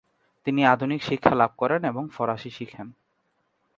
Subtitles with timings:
[0.47, 2.87] তিনি আধুনিক শিক্ষা লাভ করেন এবং ফরাসি শিখেন।